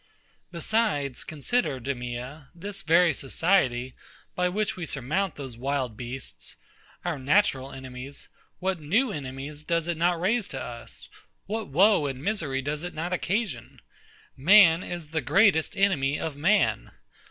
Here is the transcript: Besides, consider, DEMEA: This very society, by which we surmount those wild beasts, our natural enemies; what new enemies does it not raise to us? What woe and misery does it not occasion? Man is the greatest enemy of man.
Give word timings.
Besides, 0.51 1.23
consider, 1.23 1.79
DEMEA: 1.79 2.47
This 2.55 2.81
very 2.81 3.13
society, 3.13 3.93
by 4.33 4.49
which 4.49 4.75
we 4.75 4.83
surmount 4.83 5.35
those 5.35 5.59
wild 5.59 5.95
beasts, 5.95 6.55
our 7.05 7.19
natural 7.19 7.71
enemies; 7.71 8.27
what 8.57 8.79
new 8.79 9.11
enemies 9.11 9.61
does 9.61 9.87
it 9.87 9.97
not 9.97 10.19
raise 10.19 10.47
to 10.47 10.59
us? 10.59 11.07
What 11.45 11.67
woe 11.67 12.07
and 12.07 12.23
misery 12.23 12.63
does 12.63 12.81
it 12.81 12.95
not 12.95 13.13
occasion? 13.13 13.79
Man 14.35 14.81
is 14.81 15.09
the 15.09 15.21
greatest 15.21 15.77
enemy 15.77 16.19
of 16.19 16.35
man. 16.35 16.93